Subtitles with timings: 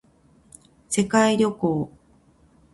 [0.89, 1.91] 世界旅行